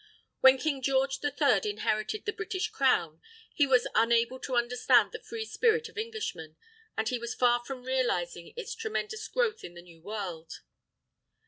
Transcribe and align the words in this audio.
When 0.39 0.57
King 0.57 0.81
George 0.81 1.19
the 1.19 1.29
Third 1.29 1.63
inherited 1.63 2.25
the 2.25 2.33
British 2.33 2.69
Crown, 2.69 3.21
he 3.53 3.67
was 3.67 3.85
unable 3.93 4.39
to 4.39 4.55
understand 4.55 5.11
the 5.11 5.19
free 5.21 5.45
spirit 5.45 5.89
of 5.89 5.97
Englishmen. 5.99 6.55
And 6.97 7.07
he 7.07 7.19
was 7.19 7.35
far 7.35 7.63
from 7.63 7.83
realizing 7.83 8.51
its 8.57 8.73
tremendous 8.73 9.27
growth 9.27 9.63
in 9.63 9.75
the 9.75 9.81
New 9.83 10.01
World. 10.01 10.61